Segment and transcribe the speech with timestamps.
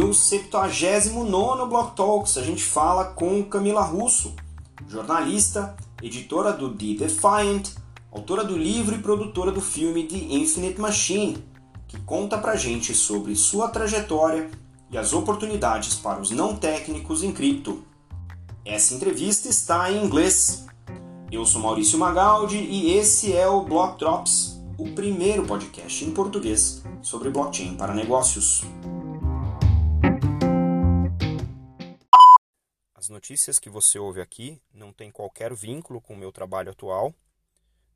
[0.00, 4.34] No 79 Block Talks, a gente fala com Camila Russo,
[4.88, 7.68] jornalista, editora do The Defiant,
[8.10, 11.44] autora do livro e produtora do filme The Infinite Machine,
[11.86, 14.50] que conta pra gente sobre sua trajetória
[14.90, 17.84] e as oportunidades para os não técnicos em cripto.
[18.64, 20.64] Essa entrevista está em inglês.
[21.30, 26.82] Eu sou Maurício Magaldi e esse é o Block Drops, o primeiro podcast em português
[27.02, 28.64] sobre blockchain para negócios.
[33.00, 37.14] As notícias que você ouve aqui não têm qualquer vínculo com o meu trabalho atual,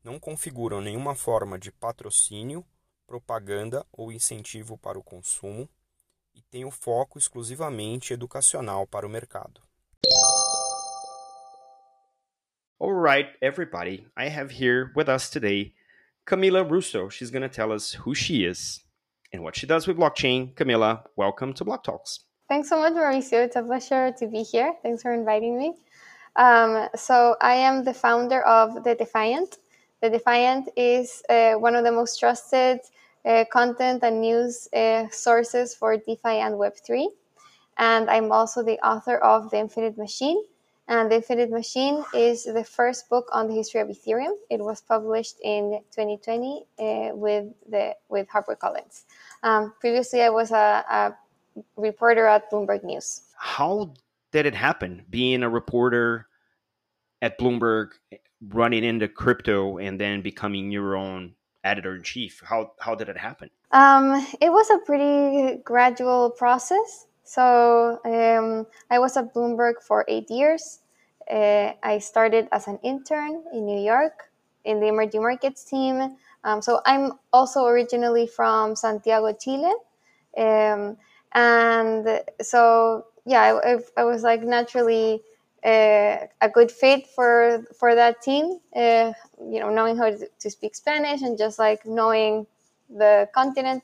[0.03, 2.65] não configuram nenhuma forma de patrocínio,
[3.05, 5.69] propaganda ou incentivo para o consumo
[6.33, 9.61] e têm o foco exclusivamente educacional para o mercado.
[12.81, 15.75] Alright, everybody, I have here with us today
[16.25, 17.11] Camila Russo.
[17.11, 18.83] She's going to tell us who she is
[19.31, 20.55] and what she does with blockchain.
[20.55, 22.24] Camila, welcome to Block Talks.
[22.47, 23.43] Thanks so much, Mauricio.
[23.43, 24.73] It's a pleasure to be here.
[24.83, 25.73] Thanks for inviting me.
[26.35, 29.57] Um, so, I am the founder of The Defiant.
[30.01, 32.81] The Defiant is uh, one of the most trusted
[33.25, 37.07] uh, content and news uh, sources for DeFi and Web3.
[37.77, 40.43] And I'm also the author of The Infinite Machine.
[40.87, 44.35] And The Infinite Machine is the first book on the history of Ethereum.
[44.51, 49.05] It was published in 2020 uh, with, the, with HarperCollins.
[49.41, 51.15] Um, previously, I was a, a
[51.75, 53.21] reporter at Bloomberg News.
[53.37, 53.93] How
[54.31, 55.05] did it happen?
[55.09, 56.27] Being a reporter
[57.21, 57.91] at Bloomberg,
[58.49, 62.41] running into crypto, and then becoming your own editor in chief.
[62.45, 63.49] How how did it happen?
[63.71, 67.07] Um, it was a pretty gradual process.
[67.23, 70.79] So um, I was at Bloomberg for eight years.
[71.29, 74.29] Uh, I started as an intern in New York
[74.63, 76.17] in the emerging markets team.
[76.43, 79.73] Um, so I'm also originally from Santiago, Chile.
[80.37, 80.97] Um,
[81.33, 85.21] and so yeah I, I, was like naturally
[85.63, 90.75] uh, a good fit for for that team uh, you know knowing how to, speak
[90.75, 92.45] spanish and just like knowing
[92.89, 93.83] the continent.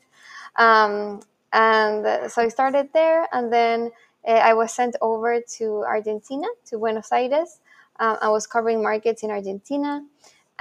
[0.58, 1.22] Um,
[1.54, 3.92] and so i started there and then
[4.28, 7.60] uh, i was sent over to argentina to buenos aires.
[8.00, 10.02] Um, i was covering markets in argentina.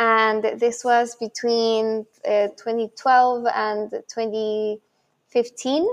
[0.01, 5.89] And this was between uh, 2012 and 2015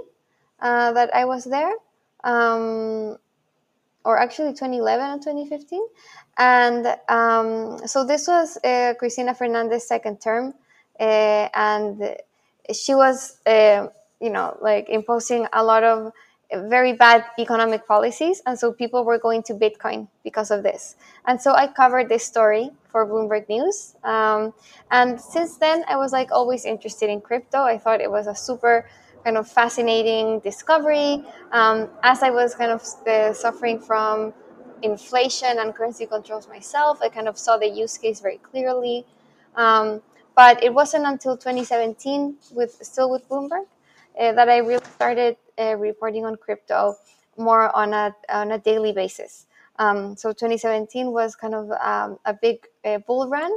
[0.60, 1.74] uh, that I was there,
[2.24, 3.18] um,
[4.04, 5.82] or actually 2011 and 2015.
[6.38, 10.54] And um, so this was uh, Cristina Fernandez's second term,
[11.00, 12.16] uh, and
[12.74, 13.88] she was, uh,
[14.20, 16.12] you know, like imposing a lot of
[16.54, 20.96] very bad economic policies, and so people were going to Bitcoin because of this.
[21.26, 23.96] And so I covered this story for Bloomberg News.
[24.04, 24.54] Um,
[24.92, 27.64] and since then, I was like always interested in crypto.
[27.64, 28.86] I thought it was a super
[29.28, 31.22] kind of fascinating discovery.
[31.52, 34.34] Um, as I was kind of uh, suffering from
[34.84, 39.06] inflation and currency controls myself, I kind of saw the use case very clearly.
[39.58, 40.02] Um,
[40.34, 43.66] but it wasn't until 2017, with still with Bloomberg,
[44.18, 46.96] uh, that I really started uh, reporting on crypto
[47.36, 49.46] more on a on a daily basis.
[49.78, 53.52] Um, so 2017 was kind of um, a big uh, bull run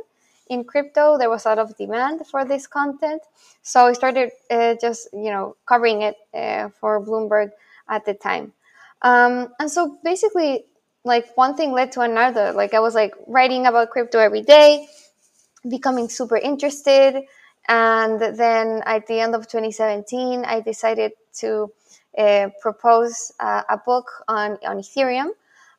[0.50, 1.16] in crypto.
[1.16, 3.22] There was a lot of demand for this content,
[3.62, 7.52] so I started uh, just you know covering it uh, for Bloomberg
[7.88, 8.52] at the time.
[9.02, 10.66] Um, and so basically,
[11.04, 12.52] like one thing led to another.
[12.52, 14.86] Like I was like writing about crypto every day,
[15.68, 17.22] becoming super interested,
[17.68, 21.72] and then at the end of 2017, I decided to
[22.18, 25.30] uh, propose uh, a book on on Ethereum.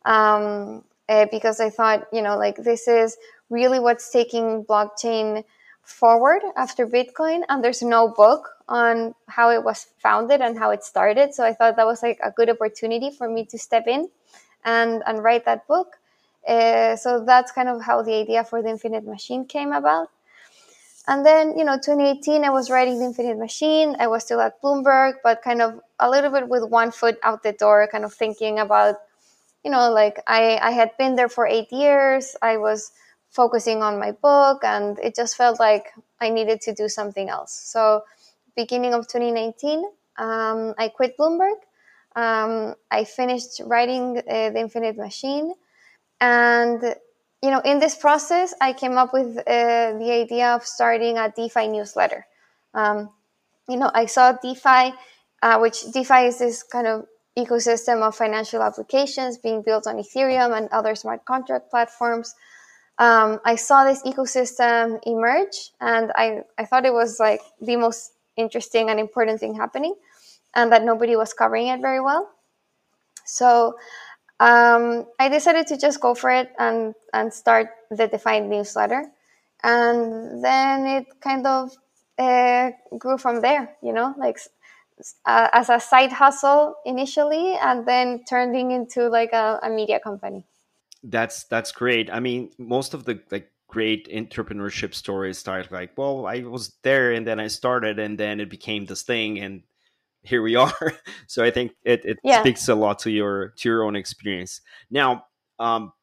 [0.05, 3.17] Um, uh, because I thought, you know, like this is
[3.51, 5.43] really what's taking blockchain
[5.83, 7.41] forward after Bitcoin.
[7.49, 11.33] And there's no book on how it was founded and how it started.
[11.33, 14.09] So I thought that was like a good opportunity for me to step in
[14.63, 15.97] and, and write that book.
[16.47, 20.07] Uh, so that's kind of how the idea for the Infinite Machine came about.
[21.07, 23.95] And then, you know, 2018, I was writing the Infinite Machine.
[23.99, 27.43] I was still at Bloomberg, but kind of a little bit with one foot out
[27.43, 28.95] the door, kind of thinking about,
[29.63, 32.35] you know, like I, I had been there for eight years.
[32.41, 32.91] I was
[33.31, 37.53] focusing on my book and it just felt like I needed to do something else.
[37.53, 38.03] So,
[38.55, 39.85] beginning of 2019,
[40.17, 41.55] um, I quit Bloomberg.
[42.15, 45.53] Um, I finished writing uh, The Infinite Machine.
[46.19, 46.83] And,
[47.41, 51.31] you know, in this process, I came up with uh, the idea of starting a
[51.35, 52.27] DeFi newsletter.
[52.73, 53.09] Um,
[53.69, 54.93] you know, I saw DeFi,
[55.41, 57.05] uh, which DeFi is this kind of
[57.37, 62.35] ecosystem of financial applications being built on Ethereum and other smart contract platforms
[62.97, 68.13] um, I saw this ecosystem emerge, and I, I thought it was like the most
[68.37, 69.95] interesting and important thing happening.
[70.55, 72.29] and that nobody was covering it very well.
[73.25, 73.75] So
[74.39, 79.05] um, I decided to just go for it and, and start the Defiant newsletter.
[79.63, 81.71] And then it kind of
[82.19, 84.39] uh, grew from there, you know, like
[85.25, 90.45] uh, as a side hustle initially and then turning into like a, a media company.
[91.03, 92.11] That's that's great.
[92.11, 97.13] I mean, most of the like great entrepreneurship stories start like, well, I was there
[97.13, 99.63] and then I started and then it became this thing and
[100.23, 100.93] here we are.
[101.27, 102.41] so I think it, it yeah.
[102.41, 104.61] speaks a lot to your to your own experience.
[104.89, 105.25] Now,
[105.59, 105.93] um,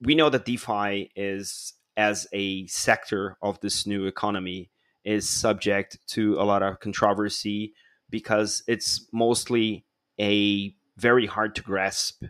[0.00, 4.70] we know that DeFi is as a sector of this new economy
[5.04, 7.74] is subject to a lot of controversy
[8.10, 9.84] because it's mostly
[10.20, 12.24] a very hard to grasp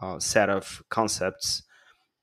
[0.00, 1.62] uh, set of concepts.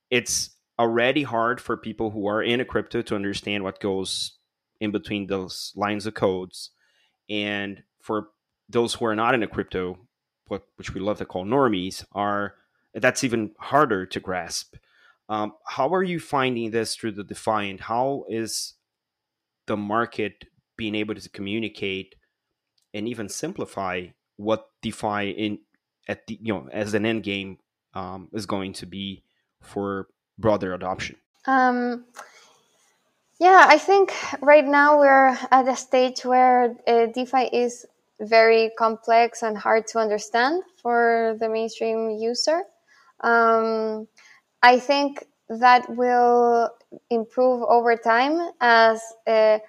[0.10, 4.38] It's already hard for people who are in a crypto to understand what goes
[4.80, 6.72] in between those lines of codes.
[7.30, 8.30] And for
[8.70, 9.98] those who are not in a crypto,
[10.48, 12.56] what, which we love to call normies, are
[12.94, 14.76] that's even harder to grasp.
[15.28, 17.82] Um, how are you finding this through the Defiant?
[17.82, 18.74] How is
[19.68, 20.46] the market
[20.76, 22.16] being able to communicate
[22.94, 24.08] and even simplify
[24.38, 25.60] what DeFi in
[26.08, 27.60] at the you know as an end game
[27.94, 29.24] um, is going to be
[29.62, 30.08] for
[30.38, 31.16] broader adoption?
[31.46, 32.06] Um,
[33.40, 37.86] yeah, I think right now we're at a stage where uh, DeFi is
[38.20, 42.64] very complex and hard to understand for the mainstream user.
[43.22, 44.08] Um,
[44.62, 46.70] I think that will
[47.10, 49.60] improve over time as uh,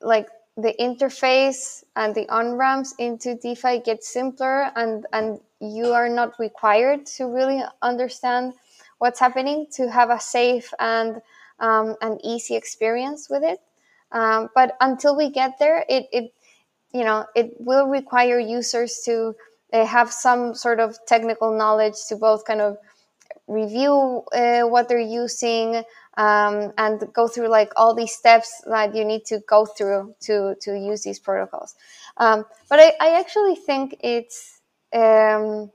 [0.00, 6.08] like the interface and the on ramps into DeFi get simpler and and you are
[6.08, 8.52] not required to really understand
[9.04, 11.20] what's happening to have a safe and
[11.60, 13.60] um, an easy experience with it.
[14.12, 16.32] Um, but until we get there, it, it
[16.94, 19.36] you know it will require users to
[19.74, 22.78] uh, have some sort of technical knowledge to both kind of
[23.46, 25.84] review uh, what they're using
[26.16, 30.54] um, and go through like all these steps that you need to go through to
[30.62, 31.74] to use these protocols.
[32.16, 34.60] Um, but I, I, actually think it's
[34.94, 35.70] um,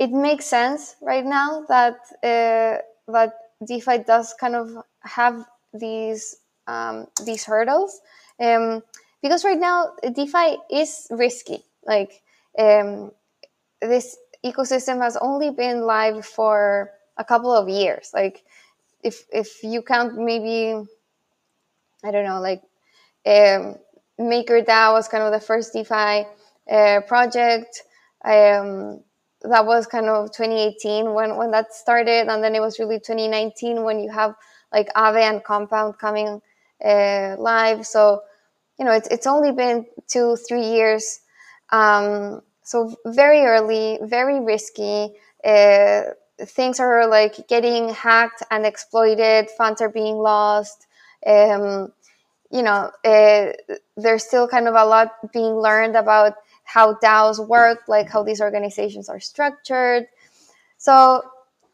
[0.00, 2.80] it makes sense right now that uh,
[3.12, 4.70] that DeFi does kind of
[5.02, 5.44] have
[5.74, 6.36] these
[6.66, 8.00] um, these hurdles
[8.40, 8.82] um,
[9.22, 11.62] because right now DeFi is risky.
[11.86, 12.22] Like
[12.58, 13.12] um,
[13.82, 18.10] this ecosystem has only been live for a couple of years.
[18.14, 18.42] Like
[19.04, 20.74] if if you count maybe
[22.02, 22.62] I don't know like
[23.26, 23.76] um,
[24.18, 26.24] MakerDAO was kind of the first DeFi
[26.70, 27.82] uh, project.
[28.24, 29.02] Um,
[29.42, 33.82] that was kind of 2018 when when that started, and then it was really 2019
[33.84, 34.34] when you have
[34.72, 36.42] like Aave and Compound coming
[36.84, 37.86] uh, live.
[37.86, 38.22] So
[38.78, 41.20] you know it's it's only been two three years.
[41.70, 45.12] Um, so very early, very risky.
[45.44, 46.02] Uh,
[46.40, 50.86] things are like getting hacked and exploited, funds are being lost.
[51.26, 51.92] Um,
[52.50, 53.52] you know, uh,
[53.96, 56.34] there's still kind of a lot being learned about
[56.72, 60.06] how DAOs work, like how these organizations are structured.
[60.78, 61.22] So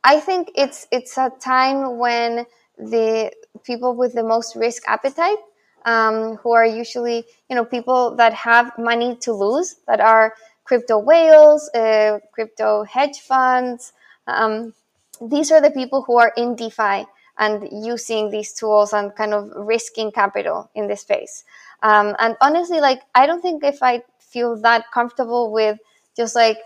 [0.03, 2.47] I think it's it's a time when
[2.79, 3.33] the
[3.65, 5.39] people with the most risk appetite,
[5.85, 10.35] um, who are usually you know people that have money to lose, that are
[10.65, 13.93] crypto whales, uh, crypto hedge funds,
[14.27, 14.73] um,
[15.21, 17.07] these are the people who are in DeFi
[17.39, 21.45] and using these tools and kind of risking capital in this space.
[21.83, 25.79] Um, and honestly, like, I don't think if I feel that comfortable with
[26.17, 26.59] just like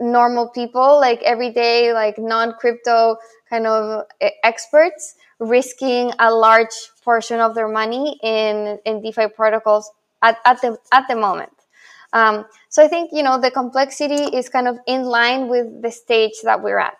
[0.00, 3.16] normal people, like everyday, like non crypto
[3.48, 4.04] kind of
[4.42, 9.90] experts risking a large portion of their money in, in DeFi protocols
[10.22, 11.52] at, at the, at the moment.
[12.12, 15.90] Um, so I think, you know, the complexity is kind of in line with the
[15.90, 16.96] stage that we're at.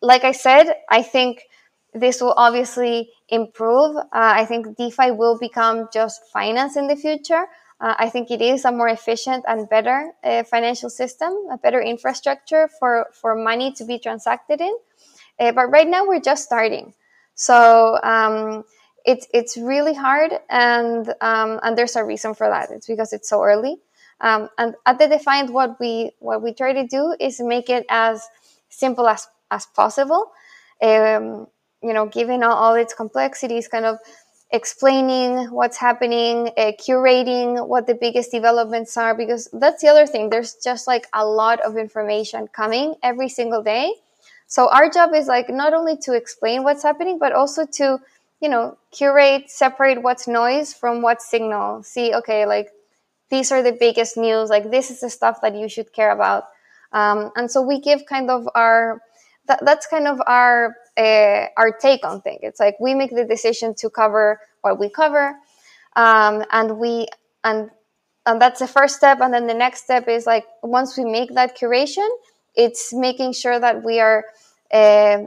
[0.00, 1.44] Like I said, I think
[1.92, 3.96] this will obviously improve.
[3.96, 7.46] Uh, I think DeFi will become just finance in the future.
[7.80, 11.80] Uh, I think it is a more efficient and better uh, financial system, a better
[11.80, 14.76] infrastructure for, for money to be transacted in.
[15.38, 16.94] Uh, but right now, we're just starting.
[17.34, 18.64] So um,
[19.04, 22.70] it's, it's really hard, and, um, and there's a reason for that.
[22.70, 23.78] It's because it's so early.
[24.20, 27.84] Um, and at the Defiant, what we what we try to do is make it
[27.88, 28.26] as
[28.68, 30.30] simple as as possible.
[30.82, 31.46] Um,
[31.82, 33.98] you know, given all, all, its complexities, kind of
[34.54, 40.30] explaining what's happening, uh, curating what the biggest developments are, because that's the other thing.
[40.30, 43.92] There's just like a lot of information coming every single day.
[44.46, 47.98] So our job is like not only to explain what's happening, but also to,
[48.40, 51.82] you know, curate, separate what's noise from what's signal.
[51.82, 52.70] See, okay, like
[53.30, 54.50] these are the biggest news.
[54.50, 56.44] Like this is the stuff that you should care about.
[56.92, 59.02] Um, and so we give kind of our
[59.46, 62.40] that, that's kind of our uh, our take on things.
[62.42, 65.34] It's like we make the decision to cover what we cover,
[65.96, 67.08] um, and we
[67.42, 67.70] and
[68.26, 69.20] and that's the first step.
[69.20, 72.08] And then the next step is like once we make that curation,
[72.54, 74.24] it's making sure that we are
[74.72, 75.18] uh,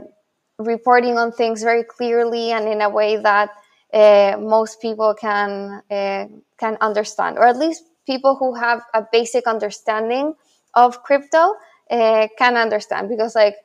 [0.58, 3.52] reporting on things very clearly and in a way that
[3.94, 10.34] uh, most people can can understand, or at least people who have a basic understanding
[10.74, 11.54] of crypto
[11.90, 13.10] can understand.
[13.10, 13.56] Because, like,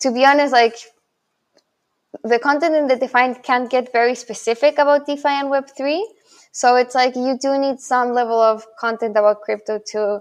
[0.00, 0.76] to be honest, like
[2.24, 6.06] the content in the Defiant can't get very specific about DeFi and Web three.
[6.52, 10.20] So it's like you do need some level of content about crypto to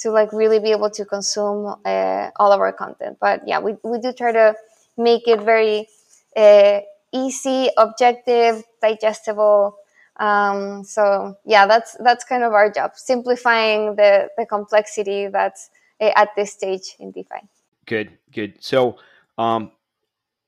[0.00, 3.18] to like really be able to consume uh, all of our content.
[3.20, 4.54] But yeah, we, we do try to
[4.96, 5.88] make it very
[6.36, 6.80] uh,
[7.12, 9.76] easy, objective, digestible.
[10.18, 16.10] Um, so yeah, that's that's kind of our job, simplifying the the complexity that's uh,
[16.14, 17.48] at this stage in DeFi.
[17.86, 18.62] Good, good.
[18.62, 18.98] So
[19.38, 19.72] um,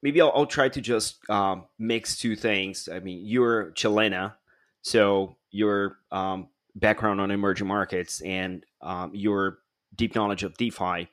[0.03, 2.89] maybe I'll, I'll, try to just um, mix two things.
[2.93, 4.35] I mean, you're Chilena,
[4.83, 9.59] so your um, background on emerging markets and um, your
[9.95, 11.09] deep knowledge of DeFi.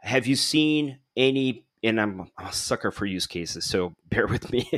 [0.00, 4.68] Have you seen any and I'm a sucker for use cases, so bear with me.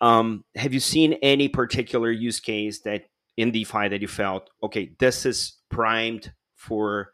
[0.00, 3.06] um, have you seen any particular use case that
[3.36, 7.10] in DeFi that you felt, okay, this is primed for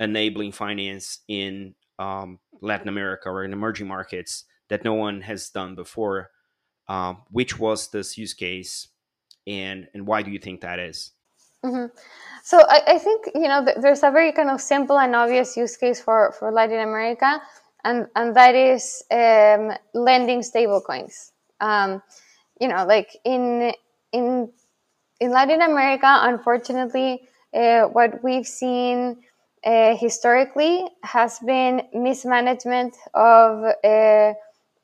[0.00, 5.74] enabling finance in um, Latin America or in emerging markets that no one has done
[5.74, 6.30] before?
[6.88, 8.88] Um, which was this use case,
[9.46, 11.12] and and why do you think that is?
[11.64, 11.86] Mm-hmm.
[12.42, 15.76] So I, I, think you know there's a very kind of simple and obvious use
[15.76, 17.40] case for for Latin America,
[17.84, 21.30] and and that is um, lending stablecoins.
[21.60, 22.02] Um,
[22.60, 23.72] you know, like in
[24.10, 24.50] in
[25.20, 29.22] in Latin America, unfortunately, uh, what we've seen
[29.64, 34.34] uh, historically has been mismanagement of uh,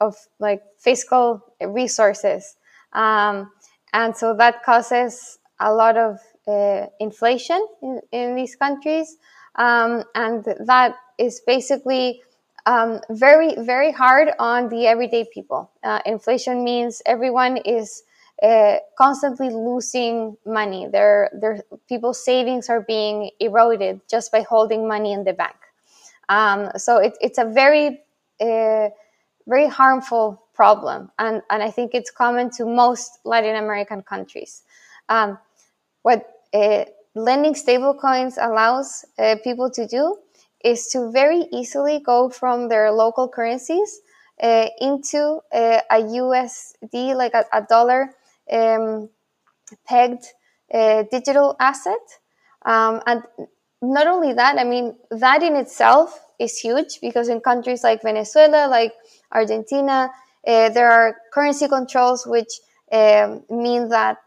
[0.00, 2.56] of like fiscal resources,
[2.92, 3.50] um,
[3.92, 9.16] and so that causes a lot of uh, inflation in, in, these countries,
[9.56, 12.22] um, and that is basically
[12.66, 15.70] um, very, very hard on the everyday people.
[15.82, 18.02] Uh, inflation means everyone is
[18.42, 20.86] uh, constantly losing money.
[20.86, 25.56] Their, their people's savings are being eroded just by holding money in the bank.
[26.28, 28.00] Um, so it, it's a very,
[28.40, 28.90] uh,
[29.46, 34.62] very harmful problem, and, and I think it's common to most Latin American countries.
[35.08, 35.38] Um,
[36.02, 40.18] what uh, lending stablecoins allows uh, people to do
[40.64, 44.00] is to very easily go from their local currencies
[44.42, 48.14] uh, into a USD, like a, a dollar
[48.52, 49.08] um,
[49.86, 50.24] pegged
[50.72, 52.00] uh, digital asset.
[52.64, 53.22] Um, and
[53.80, 58.68] not only that, I mean, that in itself is huge because in countries like Venezuela,
[58.68, 58.92] like
[59.32, 60.10] Argentina,
[60.46, 62.60] uh, there are currency controls which
[62.92, 64.18] um, mean that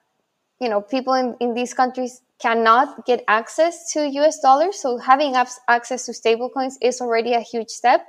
[0.60, 4.80] you know people in, in these countries cannot get access to US dollars.
[4.80, 8.06] So having access to stablecoins is already a huge step.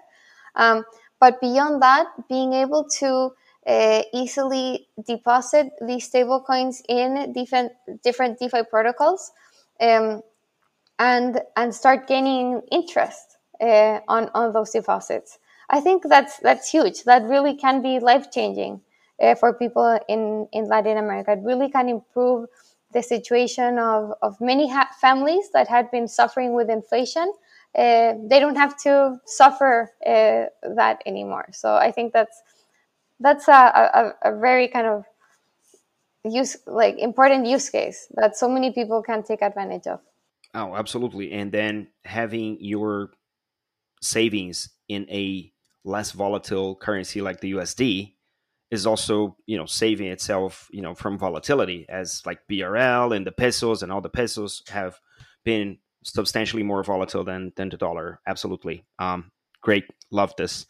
[0.56, 0.84] Um,
[1.20, 3.32] but beyond that, being able to
[3.66, 9.32] uh, easily deposit these stablecoins in different different DeFi protocols
[9.80, 10.22] um,
[10.98, 15.38] and and start gaining interest uh, on on those deposits.
[15.70, 17.04] I think that's that's huge.
[17.04, 18.80] That really can be life changing
[19.20, 21.32] uh, for people in in Latin America.
[21.32, 22.48] It really can improve
[22.92, 27.32] the situation of, of many ha- families that had been suffering with inflation.
[27.74, 31.48] Uh, they don't have to suffer uh, that anymore.
[31.52, 32.42] So I think that's
[33.22, 35.04] that's a, a, a, very kind of
[36.24, 40.00] use like important use case that so many people can take advantage of.
[40.54, 41.32] Oh, absolutely.
[41.32, 43.10] And then having your
[44.00, 45.50] savings in a
[45.84, 48.14] less volatile currency like the USD
[48.70, 53.32] is also you know saving itself you know from volatility as like BRL and the
[53.32, 54.98] pesos and all the pesos have
[55.44, 58.20] been substantially more volatile than than the dollar.
[58.26, 60.66] Absolutely, um, great, love this.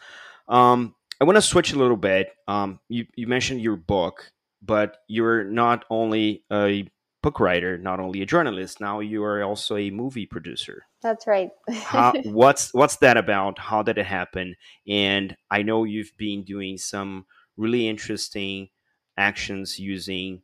[0.48, 2.32] Um, I want to switch a little bit.
[2.48, 6.88] Um, you you mentioned your book, but you're not only a
[7.22, 8.80] book writer, not only a journalist.
[8.80, 10.82] Now you are also a movie producer.
[11.00, 11.50] That's right.
[11.72, 13.60] How, what's what's that about?
[13.60, 14.56] How did it happen?
[14.88, 17.26] And I know you've been doing some
[17.56, 18.70] really interesting
[19.16, 20.42] actions using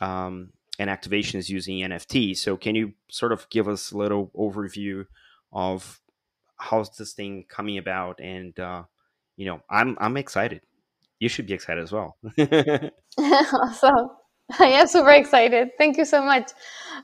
[0.00, 2.36] um, and activations using NFT.
[2.36, 5.06] So, can you sort of give us a little overview
[5.52, 6.00] of
[6.56, 8.18] how's this thing coming about?
[8.18, 8.82] And uh,
[9.38, 10.60] you know, I'm I'm excited.
[11.20, 12.18] You should be excited as well.
[13.18, 14.10] awesome.
[14.60, 15.70] yeah, super excited.
[15.78, 16.50] Thank you so much.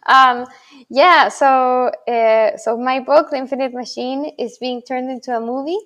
[0.07, 0.47] Um,
[0.91, 5.79] yeah, so uh, so my book, The Infinite Machine, is being turned into a movie.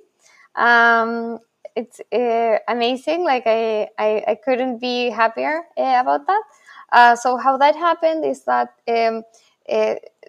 [0.57, 1.39] Um,
[1.77, 3.25] it's uh, amazing.
[3.25, 6.43] Like I, I, I, couldn't be happier uh, about that.
[6.91, 9.23] Uh, so how that happened is that um,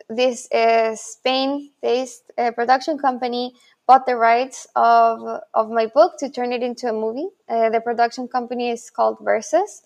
[0.09, 0.47] this
[0.93, 3.55] Spain-based production company
[3.89, 7.29] bought the rights of of my book to turn it into a movie.
[7.75, 9.81] the production company is called Versus.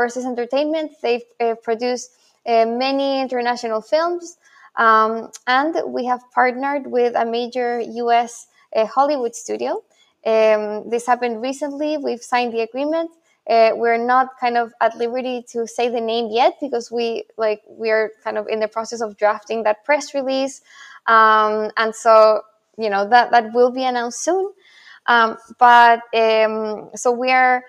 [0.00, 0.90] Versus Entertainment.
[1.02, 1.28] They've
[1.62, 2.10] produced
[2.46, 4.36] many international films,
[4.74, 8.48] um, and we have partnered with a major U.S.
[8.74, 9.82] Hollywood studio
[10.26, 11.96] um, this happened recently.
[11.96, 13.12] We've signed the agreement.
[13.48, 17.62] Uh, we're not kind of at liberty to say the name yet because we like
[17.68, 20.62] we're kind of in the process of drafting that press release,
[21.06, 22.42] um, and so
[22.76, 24.52] you know that that will be announced soon.
[25.06, 27.64] Um, but um, so we are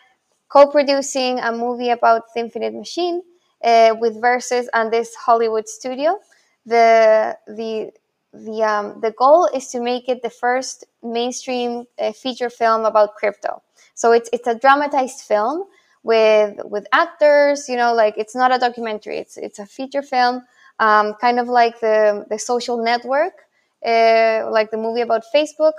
[0.50, 3.22] co-producing a movie about the Infinite Machine
[3.64, 6.20] uh, with Versus and this Hollywood studio.
[6.66, 7.92] The the
[8.34, 13.16] the um, the goal is to make it the first mainstream uh, feature film about
[13.16, 13.62] crypto.
[13.94, 15.66] So it's it's a dramatized film
[16.04, 17.70] with with actors.
[17.70, 19.18] You know, like it's not a documentary.
[19.18, 20.44] It's it's a feature film,
[20.80, 23.47] um, kind of like the the Social Network,
[23.86, 25.74] uh, like the movie about Facebook,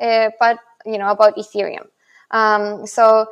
[0.00, 1.86] uh, but you know about Ethereum.
[2.30, 3.26] Um, so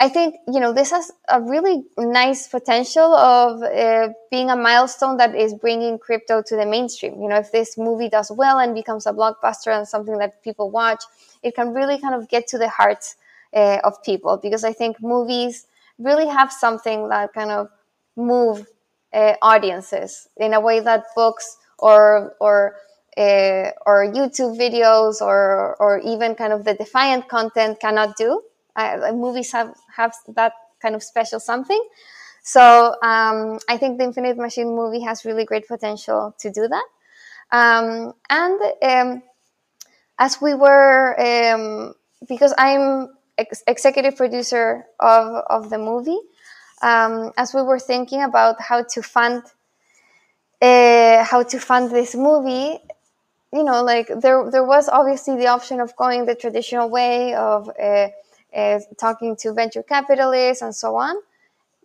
[0.00, 5.16] I think you know this has a really nice potential of uh, being a milestone
[5.16, 7.20] that is bringing crypto to the mainstream.
[7.20, 10.70] You know, if this movie does well and becomes a blockbuster and something that people
[10.70, 11.02] watch,
[11.42, 13.16] it can really kind of get to the hearts
[13.54, 15.66] uh, of people because I think movies
[15.98, 17.68] really have something that kind of
[18.16, 18.66] move
[19.12, 22.76] uh, audiences in a way that books or or
[23.18, 28.42] uh, or YouTube videos or or even kind of the defiant content cannot do
[28.78, 31.82] uh, movies have have that kind of special something.
[32.42, 36.86] So um, I think the Infinite Machine movie has really great potential to do that.
[37.50, 39.22] Um, and um,
[40.18, 41.94] as we were, um,
[42.28, 46.20] because I'm ex- executive producer of of the movie,
[46.82, 49.42] um, as we were thinking about how to fund
[50.62, 52.78] uh, how to fund this movie,
[53.52, 57.70] you know, like there there was obviously the option of going the traditional way of
[57.80, 58.08] uh,
[58.54, 61.16] uh, talking to venture capitalists and so on.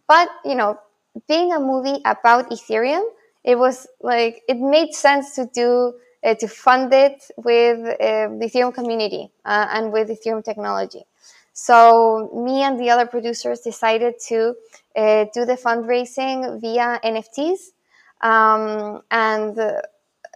[0.08, 0.80] But you know,
[1.28, 3.04] being a movie about Ethereum,
[3.44, 8.50] it was like it made sense to do uh, to fund it with uh, the
[8.52, 11.06] Ethereum community uh, and with Ethereum technology.
[11.54, 14.56] So me and the other producers decided to
[14.96, 17.74] uh, do the fundraising via NFTs
[18.22, 19.60] um, and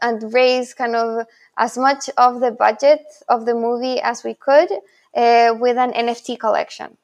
[0.02, 1.26] and raise kind of
[1.58, 4.72] as much of the budget of the movie as we could
[5.16, 6.98] uh, with an NFT collection.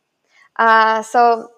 [0.58, 1.50] Uh, so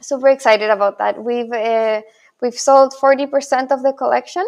[0.00, 1.22] super excited about that.
[1.22, 2.02] We've uh,
[2.40, 4.46] we've sold forty percent of the collection,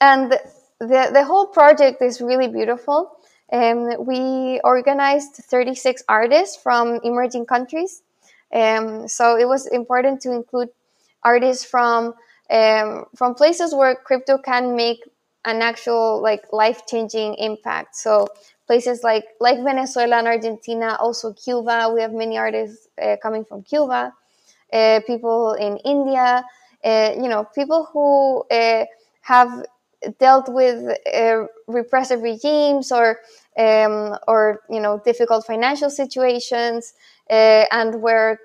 [0.00, 0.32] and
[0.80, 3.18] the the whole project is really beautiful.
[3.50, 8.02] Um, we organized 36 artists from emerging countries.
[8.52, 10.68] Um, so it was important to include
[11.22, 12.14] artists from
[12.50, 15.00] um, from places where crypto can make
[15.44, 17.96] an actual like life changing impact.
[17.96, 18.28] So
[18.66, 21.90] places like like Venezuela and Argentina, also Cuba.
[21.94, 24.12] We have many artists uh, coming from Cuba,
[24.72, 26.44] uh, people in India.
[26.84, 28.84] Uh, you know, people who uh,
[29.22, 29.64] have
[30.18, 33.18] dealt with uh, repressive regimes or
[33.58, 36.94] um, or you know difficult financial situations,
[37.30, 38.38] uh, and where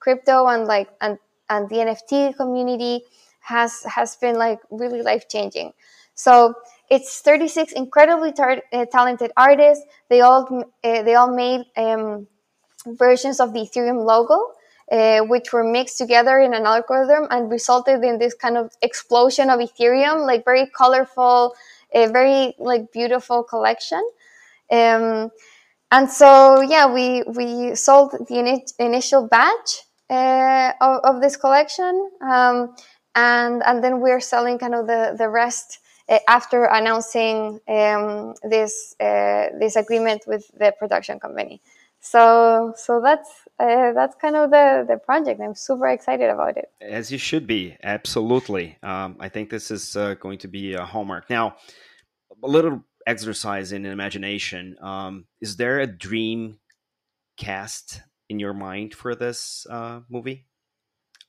[0.00, 1.18] crypto and like and
[1.48, 3.04] and the NFT community
[3.42, 5.72] has has been like really life changing.
[6.14, 6.54] So
[6.90, 9.84] it's 36 incredibly tar- uh, talented artists.
[10.08, 12.26] They all uh, they all made um,
[12.86, 14.52] versions of the Ethereum logo,
[14.90, 19.50] uh, which were mixed together in an algorithm and resulted in this kind of explosion
[19.50, 21.54] of Ethereum, like very colorful,
[21.94, 24.02] a very like beautiful collection.
[24.70, 25.30] Um,
[25.90, 32.10] and so yeah, we we sold the ini- initial batch uh, of, of, this collection,
[32.20, 32.74] um,
[33.14, 38.94] and and then we're selling kind of the the rest uh, after announcing um, this
[39.00, 41.60] uh, this agreement with the production company.
[42.00, 45.40] So so that's uh, that's kind of the the project.
[45.40, 46.70] I'm super excited about it.
[46.80, 48.78] As you should be, absolutely.
[48.82, 51.30] Um, I think this is uh, going to be a hallmark.
[51.30, 51.56] Now,
[52.42, 54.76] a little exercise in imagination.
[54.80, 56.58] Um, is there a dream
[57.36, 60.46] cast in your mind for this uh, movie?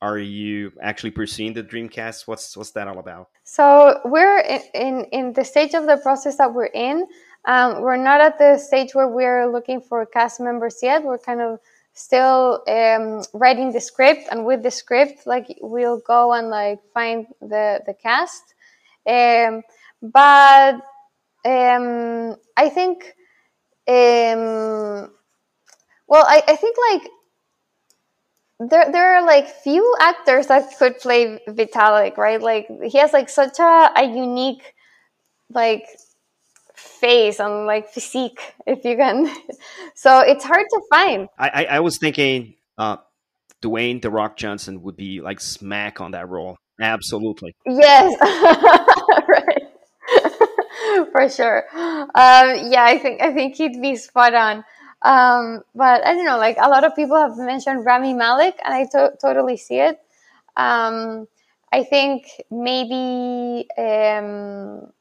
[0.07, 2.27] Are you actually pursuing the dreamcast?
[2.27, 3.29] What's what's that all about?
[3.43, 7.07] So we're in in, in the stage of the process that we're in
[7.45, 11.03] um, we're not at the stage where we're looking for cast members yet.
[11.03, 11.59] We're kind of
[11.93, 17.27] still um, writing the script, and with the script, like we'll go and like find
[17.41, 18.55] the the cast.
[19.05, 19.61] Um,
[20.01, 20.75] but
[21.45, 23.13] um, I think,
[23.87, 25.11] um,
[26.07, 27.11] well, I, I think like
[28.69, 32.41] there there are like few actors that could play Vitalik, right?
[32.41, 34.73] Like he has like such a, a unique
[35.49, 35.85] like
[36.75, 39.33] face and like physique, if you can.
[39.95, 41.27] so it's hard to find.
[41.37, 42.97] I I, I was thinking uh,
[43.61, 46.57] Dwayne the Rock Johnson would be like smack on that role.
[46.81, 47.55] Absolutely.
[47.65, 48.19] Yes.
[49.27, 49.63] right.
[51.11, 51.63] For sure.
[51.73, 54.63] Um, yeah, I think I think he'd be spot on.
[55.03, 58.73] Um, but I don't know, like a lot of people have mentioned Rami Malek, and
[58.73, 59.99] I to- totally see it.
[60.55, 61.27] Um,
[61.71, 64.91] I think maybe um,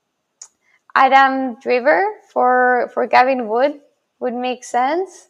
[0.95, 3.81] Adam Driver for for Gavin Wood
[4.19, 5.29] would make sense.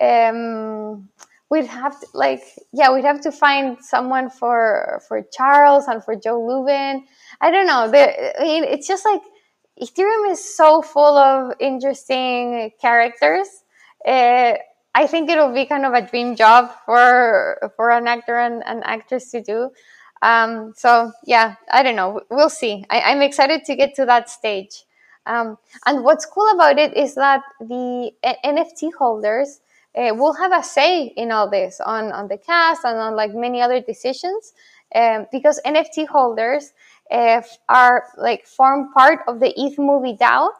[0.00, 1.08] Um,
[1.50, 6.16] we'd have to like yeah, we'd have to find someone for for Charles and for
[6.16, 7.06] Joe Lubin.
[7.40, 7.84] I don't know.
[7.84, 9.22] I mean, it's just like
[9.80, 13.46] Ethereum is so full of interesting characters
[14.06, 14.54] uh,
[14.94, 18.82] I think it'll be kind of a dream job for for an actor and an
[18.84, 19.70] actress to do.
[20.22, 22.20] Um, so yeah, I don't know.
[22.30, 22.84] We'll see.
[22.90, 24.84] I, am excited to get to that stage.
[25.26, 29.60] Um, and what's cool about it is that the NFT holders
[29.96, 33.34] uh, will have a say in all this on on the cast and on like
[33.34, 34.52] many other decisions,
[34.94, 36.72] um, because NFT holders
[37.10, 40.50] uh, are like form part of the ETH movie DAO.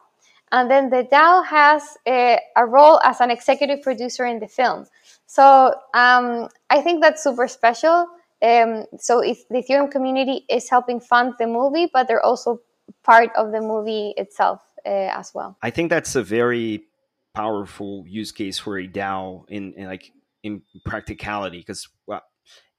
[0.51, 4.85] And then the DAO has a, a role as an executive producer in the film.
[5.27, 8.07] So um, I think that's super special.
[8.41, 12.61] Um, so if the Ethereum community is helping fund the movie, but they're also
[13.03, 15.57] part of the movie itself uh, as well.
[15.61, 16.85] I think that's a very
[17.35, 22.21] powerful use case for a DAO in, in like in practicality because well,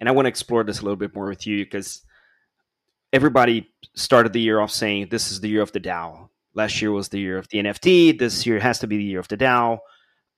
[0.01, 2.03] and I want to explore this a little bit more with you because
[3.13, 6.30] everybody started the year off saying this is the year of the DAO.
[6.55, 8.19] Last year was the year of the NFT.
[8.19, 9.79] This year has to be the year of the DAO.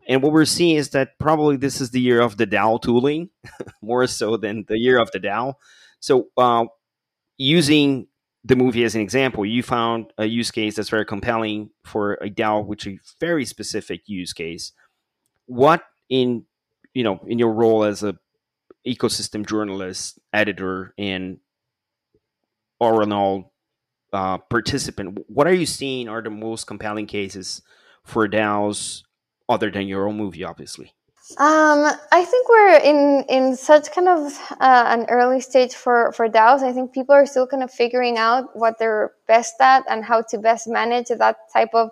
[0.09, 3.31] And what we're seeing is that probably this is the year of the DAO tooling
[3.83, 5.55] more so than the year of the DAO.
[6.01, 6.66] So, uh,
[7.38, 8.09] using
[8.44, 12.29] the movie as an example, you found a use case that's very compelling for a
[12.29, 14.72] DAO, which is a very specific use case.
[15.46, 16.44] What in
[16.94, 18.16] you know in your role as a
[18.87, 21.38] ecosystem journalist, editor, and
[22.81, 23.52] all
[24.12, 27.62] uh, participant, what are you seeing are the most compelling cases
[28.05, 29.03] for DAOs
[29.48, 30.94] other than your own movie, obviously?
[31.38, 36.29] Um, I think we're in in such kind of uh, an early stage for for
[36.29, 36.62] DAOs.
[36.62, 40.22] I think people are still kind of figuring out what they're best at and how
[40.22, 41.90] to best manage that type of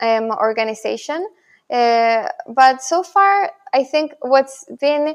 [0.00, 1.28] um, organization.
[1.70, 5.14] Uh, but so far, I think what's been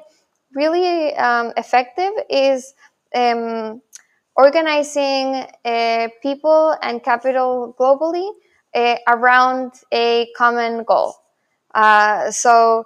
[0.53, 2.73] really um, effective is
[3.15, 3.81] um,
[4.37, 8.29] organizing uh, people and capital globally
[8.75, 11.15] uh, around a common goal.
[11.73, 12.85] Uh, so,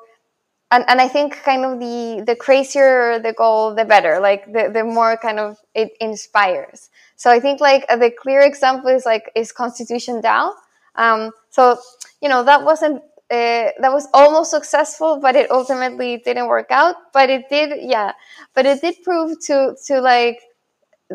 [0.71, 4.71] and, and I think kind of the, the crazier the goal, the better, like the,
[4.73, 6.89] the more kind of it inspires.
[7.17, 10.53] So I think like the clear example is like, is Constitution DAO.
[10.95, 11.77] Um, so,
[12.21, 16.95] you know, that wasn't uh, that was almost successful, but it ultimately didn't work out.
[17.13, 18.11] But it did, yeah.
[18.53, 20.41] But it did prove to to like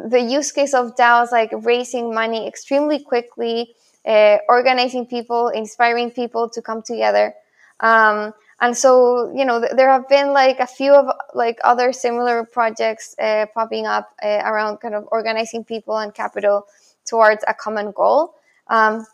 [0.09, 6.49] the use case of DAOs like raising money extremely quickly, uh, organizing people, inspiring people
[6.51, 7.35] to come together.
[7.81, 11.93] Um, and so, you know, th- there have been like a few of like other
[11.93, 16.67] similar projects uh, popping up uh, around kind of organizing people and capital
[17.05, 18.35] towards a common goal.
[18.69, 19.07] Um,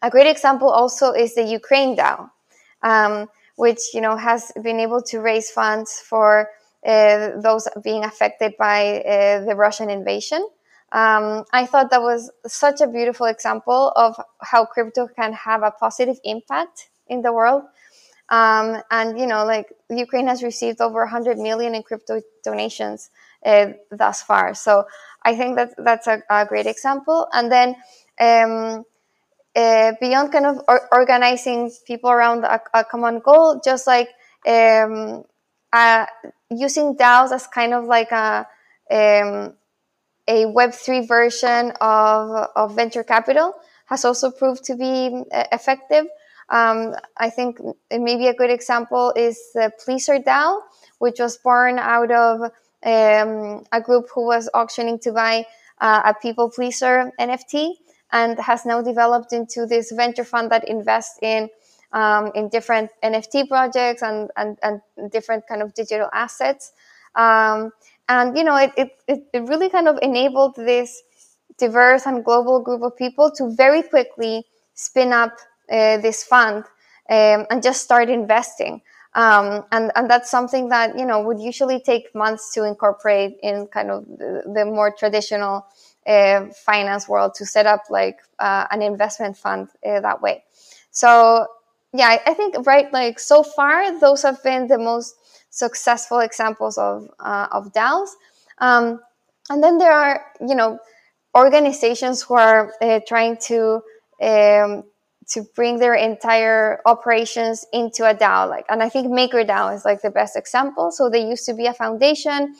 [0.00, 2.30] a great example also is the Ukraine DAO,
[2.82, 6.48] um, which, you know, has been able to raise funds for
[6.84, 10.46] those being affected by uh, the Russian invasion.
[10.92, 15.70] Um, I thought that was such a beautiful example of how crypto can have a
[15.70, 17.62] positive impact in the world.
[18.28, 23.10] Um, and you know, like Ukraine has received over 100 million in crypto donations
[23.44, 24.54] uh, thus far.
[24.54, 24.84] So
[25.22, 27.26] I think that that's a, a great example.
[27.32, 27.76] And then
[28.20, 28.84] um,
[29.54, 34.08] uh, beyond kind of or- organizing people around a, a, common goal, just like
[34.46, 35.24] um,
[35.72, 36.06] uh,
[36.50, 38.46] using DAOs as kind of like a
[38.90, 39.54] um,
[40.28, 43.54] a Web three version of of venture capital
[43.86, 46.06] has also proved to be uh, effective.
[46.48, 47.58] Um, I think
[47.90, 50.60] maybe a good example is the PleasrDAO,
[50.98, 52.40] which was born out of
[52.84, 55.46] um, a group who was auctioning to buy
[55.80, 57.74] uh, a people pleaser NFT
[58.12, 61.48] and has now developed into this venture fund that invests in
[61.92, 66.72] um, in different NFT projects and, and, and different kind of digital assets.
[67.14, 67.70] Um,
[68.08, 68.72] and, you know, it,
[69.06, 71.02] it, it really kind of enabled this
[71.58, 75.32] diverse and global group of people to very quickly spin up
[75.70, 76.64] uh, this fund
[77.10, 78.82] um, and just start investing.
[79.14, 83.66] Um, and and that's something that you know would usually take months to incorporate in
[83.66, 85.66] kind of the, the more traditional
[86.06, 90.44] uh, finance world to set up like uh, an investment fund uh, that way.
[90.90, 91.46] So
[91.92, 95.14] yeah, I, I, think right like so far those have been the most
[95.50, 98.10] successful examples of uh, of DAOs.
[98.58, 99.00] Um,
[99.50, 100.78] and then there are you know
[101.36, 103.82] organizations who are uh, trying to
[104.22, 104.84] um,
[105.28, 108.48] to bring their entire operations into a DAO.
[108.48, 110.90] Like, and I think MakerDAO is like the best example.
[110.90, 112.54] So they used to be a foundation.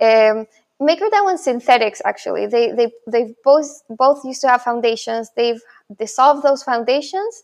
[0.00, 0.46] Um,
[0.80, 5.30] MakerDAO and Synthetix actually they they they both both used to have foundations.
[5.34, 5.60] They've
[5.98, 7.42] dissolved those foundations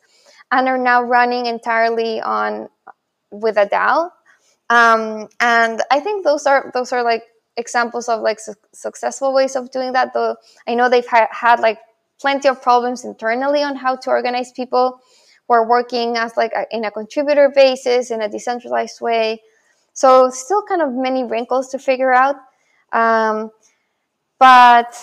[0.52, 2.68] and are now running entirely on
[3.30, 4.10] with a DAO.
[4.70, 7.24] Um, and I think those are those are like
[7.56, 10.12] examples of like su- successful ways of doing that.
[10.14, 10.36] Though
[10.68, 11.78] I know they've ha- had like
[12.20, 15.00] plenty of problems internally on how to organize people
[15.48, 19.42] who are working as like a, in a contributor basis in a decentralized way.
[19.94, 22.36] So still kind of many wrinkles to figure out.
[22.92, 23.50] Um,
[24.38, 24.94] but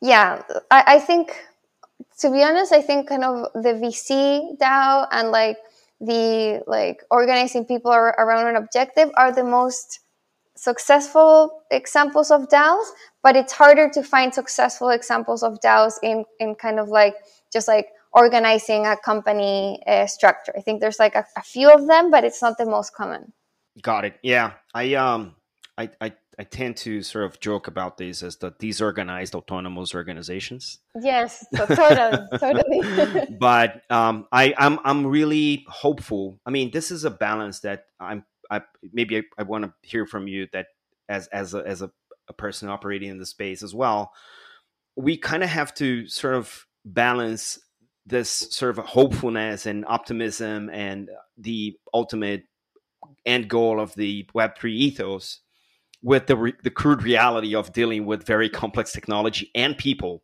[0.00, 1.36] yeah, I, I think
[2.22, 5.58] to be honest, I think kind of the VC DAO and like
[6.00, 10.00] the like organizing people around an objective are the most
[10.54, 12.86] successful examples of DAOs,
[13.24, 17.16] but it's harder to find successful examples of DAOs in, in kind of like
[17.52, 20.52] just like organizing a company uh, structure.
[20.56, 23.32] I think there's like a, a, few of them, but it's not the most common.
[23.80, 24.14] Got it.
[24.22, 25.34] Yeah, I um,
[25.76, 30.78] I I, I tend to sort of joke about these as the disorganized autonomous organizations.
[31.00, 33.36] Yes, so totally, totally.
[33.38, 36.40] but um, I I'm I'm really hopeful.
[36.46, 40.06] I mean, this is a balance that I'm I maybe I, I want to hear
[40.06, 40.66] from you that
[41.08, 41.90] as as a, as a,
[42.28, 44.12] a person operating in the space as well,
[44.96, 47.58] we kind of have to sort of balance
[48.06, 52.44] this sort of hopefulness and optimism and the ultimate
[53.26, 55.40] end goal of the Web3 ethos
[56.02, 60.22] with the, re- the crude reality of dealing with very complex technology and people.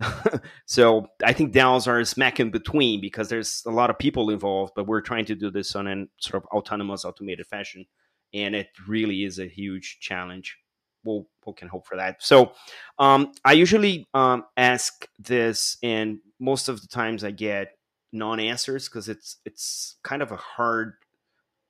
[0.66, 4.30] so I think DAOs are a smack in between because there's a lot of people
[4.30, 7.86] involved, but we're trying to do this on a sort of autonomous, automated fashion,
[8.34, 10.58] and it really is a huge challenge.
[11.04, 12.22] We'll, we can hope for that.
[12.22, 12.52] So
[12.98, 17.72] um, I usually um, ask this, and most of the times I get
[18.12, 20.94] non-answers because it's it's kind of a hard,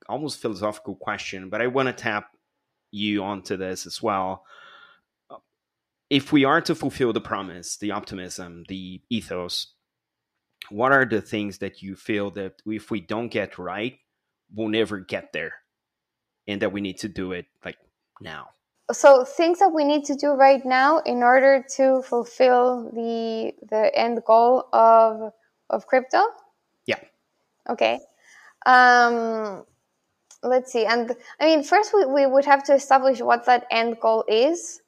[0.08, 1.50] almost philosophical question.
[1.50, 2.30] But I want to tap
[2.96, 4.44] you onto this as well
[6.10, 9.72] if we are to fulfill the promise, the optimism, the ethos,
[10.70, 13.98] what are the things that you feel that if we don't get right,
[14.54, 15.52] we'll never get there,
[16.46, 17.76] and that we need to do it like
[18.20, 18.48] now?
[18.92, 23.90] So things that we need to do right now in order to fulfill the the
[23.96, 25.32] end goal of
[25.70, 26.22] of crypto.
[26.86, 27.00] Yeah.
[27.68, 27.98] Okay.
[28.64, 29.64] Um,
[30.42, 30.84] let's see.
[30.84, 34.80] And I mean, first we, we would have to establish what that end goal is.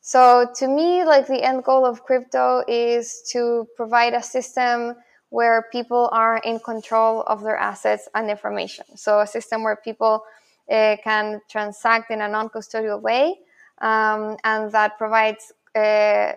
[0.00, 4.96] So to me, like the end goal of crypto is to provide a system
[5.28, 8.84] where people are in control of their assets and information.
[8.96, 10.24] So a system where people
[10.70, 13.38] uh, can transact in a non-custodial way,
[13.80, 16.32] um, and that provides uh,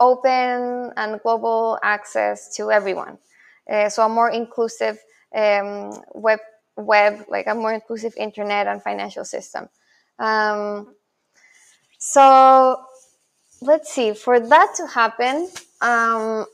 [0.00, 3.18] open and global access to everyone.
[3.68, 4.98] Uh, so a more inclusive
[5.34, 6.38] um, web,
[6.78, 9.68] web, like a more inclusive internet and financial system.
[10.18, 10.94] Um,
[11.98, 12.80] so
[13.60, 15.48] let's see, for that to happen,
[15.80, 16.46] um,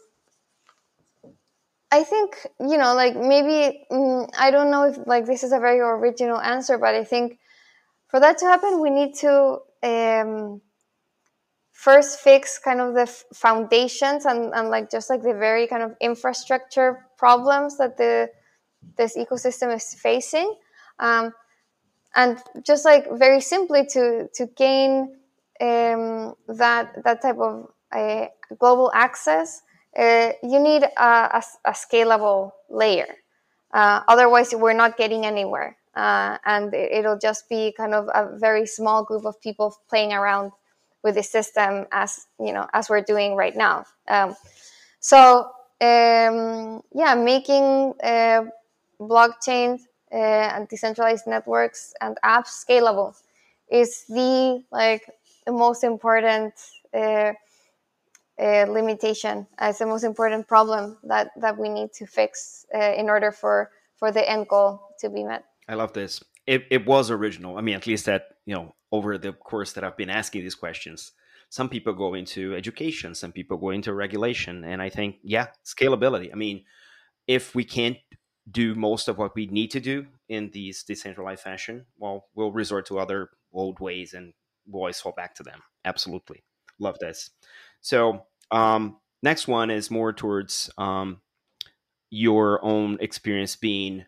[1.91, 5.61] I think, you know, like maybe, mm, I don't know if like this is a
[5.61, 7.39] very original answer, but I think
[8.09, 10.61] for that to happen, we need to um,
[11.73, 15.95] first fix kind of the foundations and, and like just like the very kind of
[16.01, 18.31] infrastructure problems that the
[18.97, 20.55] this ecosystem is facing.
[20.99, 21.33] Um,
[22.15, 25.17] and just like very simply to to gain
[25.61, 28.27] um, that that type of uh,
[28.59, 29.63] global access,
[29.97, 33.07] uh, you need a, a, a scalable layer.
[33.73, 38.67] Uh, otherwise, we're not getting anywhere, uh, and it'll just be kind of a very
[38.67, 40.53] small group of people playing around
[41.03, 43.85] with the system as you know as we're doing right now.
[44.09, 44.37] Um,
[45.01, 48.45] so um, yeah, making uh,
[49.01, 49.79] blockchain
[50.13, 50.17] uh,
[50.55, 53.15] and decentralized networks and apps scalable
[53.71, 55.03] is the like
[55.47, 56.55] the most important
[56.95, 57.33] uh,
[58.41, 63.09] uh, limitation as the most important problem that that we need to fix uh, in
[63.09, 65.45] order for for the end goal to be met.
[65.69, 66.23] I love this.
[66.47, 67.57] It, it was original.
[67.57, 70.55] I mean, at least that you know over the course that I've been asking these
[70.55, 71.13] questions.
[71.49, 76.33] Some people go into education, some people go into regulation, and I think yeah, scalability.
[76.33, 76.65] I mean,
[77.27, 77.97] if we can't
[78.51, 82.87] do most of what we need to do in these decentralized fashion, well, we'll resort
[82.87, 84.35] to other old ways and
[84.67, 85.63] we'll always fall back to them.
[85.85, 86.43] Absolutely.
[86.79, 87.31] Love this.
[87.81, 91.21] So, um, next one is more towards um,
[92.11, 94.05] your own experience being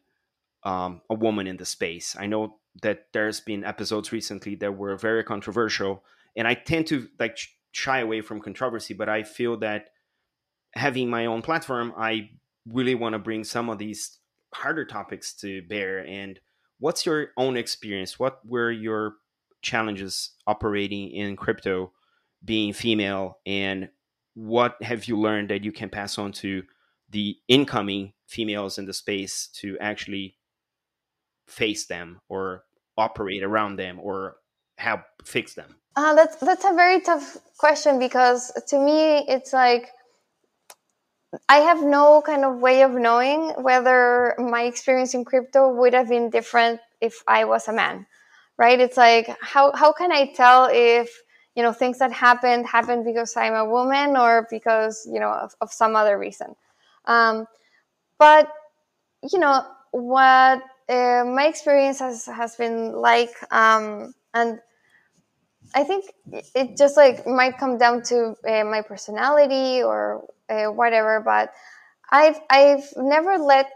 [0.64, 2.16] um, a woman in the space.
[2.18, 6.05] I know that there's been episodes recently that were very controversial,
[6.37, 7.38] and I tend to like
[7.72, 9.90] shy away from controversy, but I feel that
[10.75, 12.31] having my own platform, I
[12.68, 14.18] really want to bring some of these
[14.57, 16.07] harder topics to bear.
[16.07, 16.40] And
[16.79, 18.19] what's your own experience?
[18.19, 19.16] What were your
[19.62, 21.92] challenges operating in crypto,
[22.45, 23.88] being female, and
[24.35, 26.62] what have you learned that you can pass on to
[27.11, 30.37] the incoming females in the space to actually
[31.47, 32.64] face them or
[32.97, 34.37] operate around them or
[34.79, 35.77] help fix them?
[35.97, 39.88] Uh, that's that's a very tough question because to me it's like
[41.49, 46.09] I have no kind of way of knowing whether my experience in crypto would have
[46.09, 48.07] been different if I was a man,
[48.59, 48.79] right?
[48.79, 51.11] It's like how how can I tell if
[51.55, 55.55] you know things that happened happened because I'm a woman or because you know of,
[55.61, 56.55] of some other reason.
[57.07, 57.46] Um,
[58.18, 58.51] but
[59.33, 64.61] you know what uh, my experience has has been like, um, and
[65.74, 66.07] I think
[66.55, 71.20] it just like might come down to uh, my personality or uh, whatever.
[71.20, 71.52] But
[72.11, 73.70] I've I've never let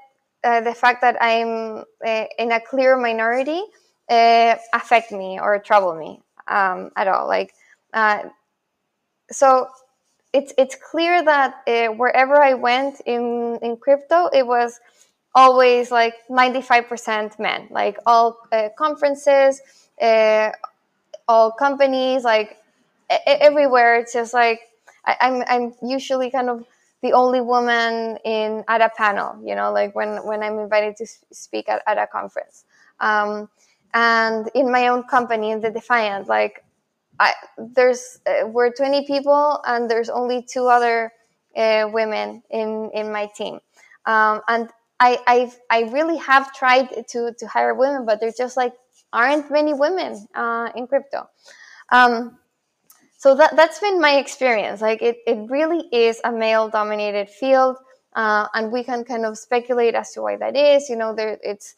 [0.44, 3.62] uh, the fact that I'm uh, in a clear minority
[4.09, 7.26] uh, affect me or trouble me um, at all.
[7.26, 7.53] Like
[7.92, 8.24] uh,
[9.31, 9.68] so.
[10.33, 11.62] It's, it's clear that
[11.96, 14.79] wherever I went in, in crypto, it was
[15.35, 18.38] always like 95% men, like all
[18.79, 19.61] conferences,
[21.31, 22.59] all companies, like
[23.49, 23.95] everywhere.
[24.01, 24.61] It's just like
[25.05, 26.66] I, am I'm, I'm usually kind of
[27.03, 29.31] the only woman in at a panel.
[29.49, 32.64] You know, like when when I'm invited to speak at, at a conference.
[32.99, 33.49] Um,
[33.95, 36.64] and in my own company, in the Defiant, like
[37.19, 41.12] I, there's uh, we're 20 people, and there's only two other
[41.57, 43.61] uh, women in in my team.
[44.05, 48.57] Um, and I I've, I really have tried to to hire women, but they're just
[48.57, 48.75] like
[49.12, 51.29] aren't many women uh, in crypto.
[51.90, 52.38] Um,
[53.20, 54.81] so that that's been my experience.
[54.81, 57.77] Like it, it really is a male dominated field,
[58.14, 60.88] uh, and we can kind of speculate as to why that is.
[60.88, 61.75] You know, there it's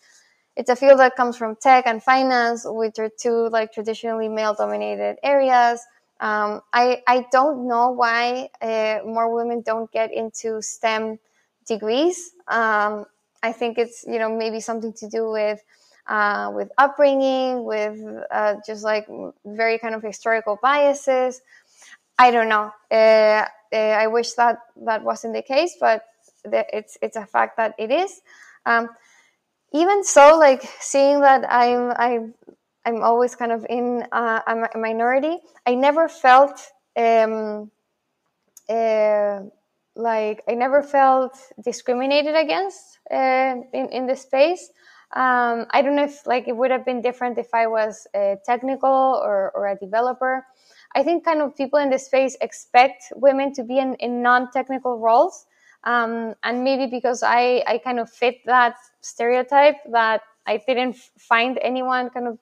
[0.56, 4.54] it's a field that comes from tech and finance, which are two like traditionally male
[4.54, 5.80] dominated areas.
[6.20, 11.18] Um, I I don't know why uh, more women don't get into STEM
[11.66, 12.32] degrees.
[12.46, 13.06] Um,
[13.42, 15.60] I think it's you know maybe something to do with
[16.06, 19.06] uh, with upbringing, with uh, just like
[19.44, 21.40] very kind of historical biases.
[22.18, 22.72] I don't know.
[22.90, 26.04] Uh, uh I wish that that wasn't the case, but
[26.44, 28.20] it's it's a fact that it is.
[28.66, 28.88] Um,
[29.72, 32.34] even so, like seeing that I'm I'm
[32.84, 35.38] I'm always kind of in uh, a minority.
[35.66, 36.60] I never felt
[36.96, 37.70] um,
[38.68, 39.40] uh,
[39.94, 44.70] like I never felt discriminated against in in the space.
[45.14, 48.38] Um, I don't know if like it would have been different if I was a
[48.46, 48.88] technical
[49.22, 50.46] or, or a developer.
[50.94, 54.98] I think kind of people in this space expect women to be in, in non-technical
[54.98, 55.46] roles.
[55.84, 61.58] Um, and maybe because I, I kind of fit that stereotype that I didn't find
[61.60, 62.38] anyone kind of,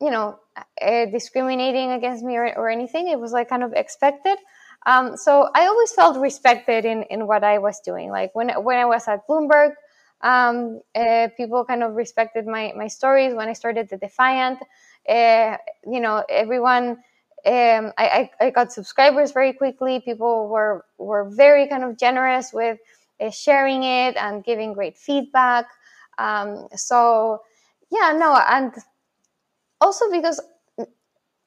[0.00, 0.38] you know,
[0.80, 3.08] uh, discriminating against me or, or anything.
[3.08, 4.38] It was like kind of expected.
[4.86, 8.10] Um, so I always felt respected in, in what I was doing.
[8.10, 9.72] Like when, when I was at Bloomberg,
[10.22, 14.58] um, uh, people kind of respected my, my stories when I started the Defiant.
[15.08, 16.90] Uh, you know, everyone,
[17.44, 20.00] um, I, I, got subscribers very quickly.
[20.00, 22.78] People were, were very kind of generous with
[23.20, 25.66] uh, sharing it and giving great feedback.
[26.18, 27.42] Um, so,
[27.90, 28.72] yeah, no, and
[29.80, 30.40] also because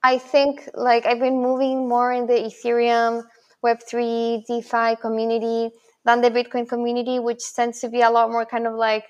[0.04, 3.24] I think like I've been moving more in the Ethereum,
[3.64, 5.72] Web3, DeFi community
[6.06, 9.06] than the Bitcoin community, which tends to be a lot more kind of like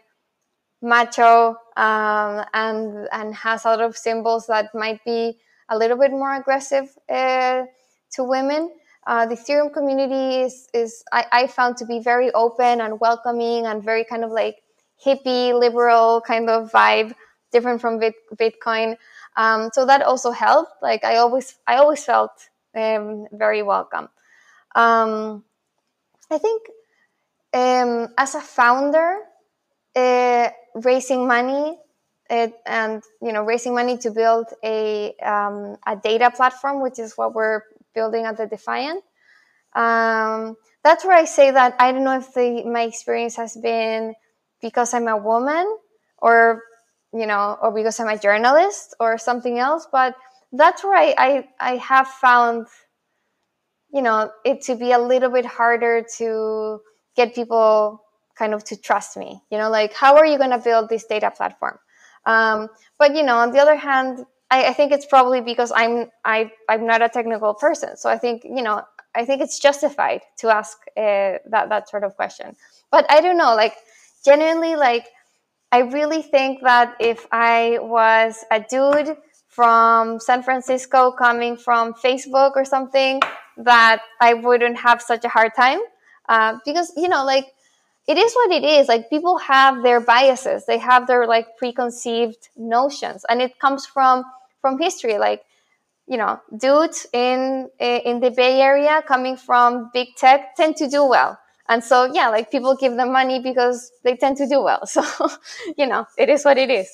[0.81, 5.37] macho um, and and has a lot of symbols that might be
[5.69, 7.63] a little bit more aggressive uh,
[8.11, 8.71] to women.
[9.07, 13.67] Uh, the Ethereum community is, is I, I, found to be very open and welcoming
[13.67, 14.63] and very kind of like
[15.03, 17.13] hippie, liberal kind of vibe,
[17.51, 18.97] different from Bit, Bitcoin.
[19.37, 20.81] Um, so that also helped.
[20.81, 24.09] Like I always, I always felt um, very welcome.
[24.73, 25.43] Um,
[26.31, 26.63] I think
[27.55, 29.17] um, as a founder,
[29.95, 31.79] uh, raising money
[32.29, 37.13] it, and you know raising money to build a um, a data platform, which is
[37.15, 37.61] what we're
[37.93, 39.03] building at the Defiant.
[39.73, 44.13] Um, that's where I say that I don't know if the, my experience has been
[44.61, 45.77] because I'm a woman
[46.17, 46.61] or
[47.13, 50.15] you know or because I'm a journalist or something else, but
[50.51, 52.67] that's where I, I, I have found
[53.93, 56.79] you know it to be a little bit harder to
[57.15, 58.01] get people
[58.37, 61.05] kind of to trust me you know like how are you going to build this
[61.05, 61.77] data platform?
[62.25, 66.09] Um, but you know on the other hand I, I, think it's probably because i'm
[66.23, 67.97] I, i'm not a technical person.
[67.97, 68.81] So i think you know
[69.15, 72.55] i think it's justified to ask uh, that that sort of question.
[72.91, 73.75] But i don't know like
[74.23, 75.05] genuinely like
[75.71, 79.17] i really think that if i was a dude
[79.55, 83.21] from San Francisco coming from Facebook or something
[83.55, 85.79] that I wouldn't have such a hard time
[86.29, 87.53] uh, because you know like
[88.07, 88.87] it is what it is.
[88.87, 90.65] Like people have their biases.
[90.65, 93.25] They have their like preconceived notions.
[93.29, 94.23] And it comes from
[94.61, 95.17] from history.
[95.17, 95.43] Like
[96.07, 101.05] you know dudes in in the bay area coming from big tech tend to do
[101.05, 101.39] well.
[101.67, 104.85] And so yeah like people give them money because they tend to do well.
[104.87, 105.03] So
[105.77, 106.89] you know it is what it is.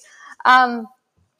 [0.45, 0.87] Um,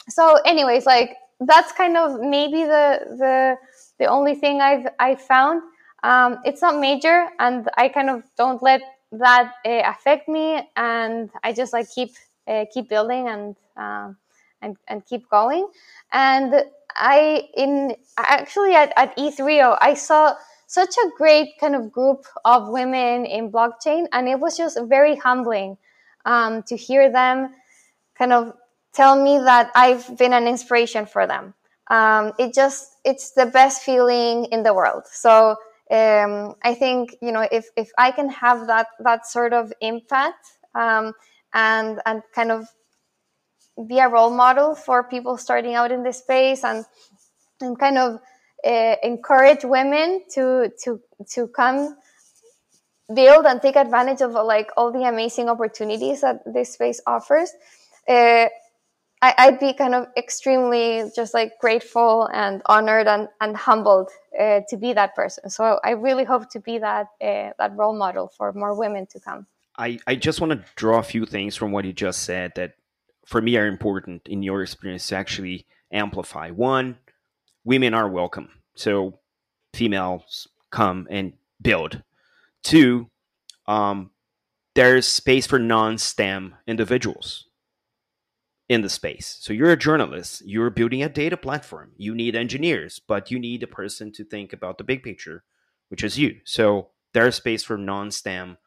[0.09, 3.55] so anyways like that's kind of maybe the the
[3.99, 5.61] the only thing i've i found
[6.03, 8.81] um, it's not major and i kind of don't let
[9.11, 12.11] that uh, affect me and i just like keep
[12.47, 14.11] uh, keep building and uh,
[14.61, 15.67] and and keep going
[16.11, 16.63] and
[16.95, 20.33] i in actually at, at e3 i saw
[20.67, 25.17] such a great kind of group of women in blockchain and it was just very
[25.17, 25.77] humbling
[26.25, 27.53] um, to hear them
[28.17, 28.53] kind of
[28.93, 31.53] tell me that I've been an inspiration for them.
[31.89, 35.03] Um, it just it's the best feeling in the world.
[35.11, 35.57] So
[35.91, 40.57] um, I think you know if if I can have that that sort of impact
[40.73, 41.13] um,
[41.53, 42.67] and and kind of
[43.87, 46.85] be a role model for people starting out in this space and
[47.59, 48.19] and kind of
[48.65, 51.97] uh, encourage women to to to come
[53.13, 57.51] build and take advantage of like all the amazing opportunities that this space offers.
[58.07, 58.47] Uh,
[59.23, 64.09] I, would be kind of extremely just like grateful and honored and, and humbled
[64.39, 65.47] uh, to be that person.
[65.49, 69.19] So I really hope to be that uh, that role model for more women to
[69.19, 69.45] come.
[69.77, 72.73] I, I just want to draw a few things from what you just said that
[73.25, 76.49] for me are important in your experience to actually amplify.
[76.49, 76.97] One,
[77.63, 78.49] women are welcome.
[78.73, 79.19] So
[79.73, 82.01] females come and build.
[82.63, 83.09] Two,
[83.67, 84.09] um,
[84.73, 87.45] there's space for non STEM individuals
[88.71, 89.35] in the space.
[89.41, 91.91] So you're a journalist, you're building a data platform.
[91.97, 95.43] You need engineers, but you need a person to think about the big picture,
[95.89, 96.37] which is you.
[96.45, 98.57] So there's space for non-STEM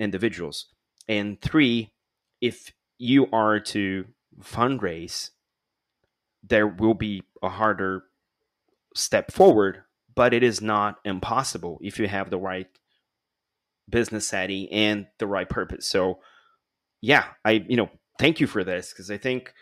[0.00, 0.66] individuals.
[1.06, 1.92] And three,
[2.40, 4.06] if you are to
[4.40, 5.30] fundraise,
[6.42, 8.02] there will be a harder
[8.96, 12.66] step forward, but it is not impossible if you have the right
[13.88, 15.86] business setting and the right purpose.
[15.86, 16.18] So
[17.00, 19.52] yeah, I you know thank you for this because I think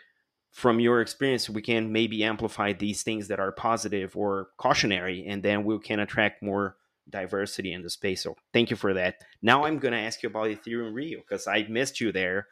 [0.51, 5.41] from your experience we can maybe amplify these things that are positive or cautionary and
[5.43, 6.75] then we can attract more
[7.09, 8.23] diversity in the space.
[8.23, 9.15] So thank you for that.
[9.41, 12.47] Now i'm going to ask you about ethereum rio because i missed you there.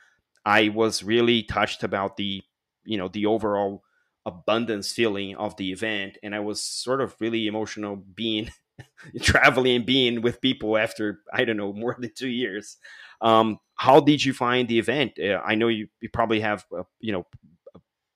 [0.45, 2.41] I was really touched about the
[2.85, 3.83] you know the overall
[4.25, 8.51] abundance feeling of the event and i was sort of really emotional being
[9.21, 12.77] traveling and being with people after i don't know more than two years
[13.21, 15.19] um, how did you find the event?
[15.19, 17.25] Uh, I know you, you probably have uh, you know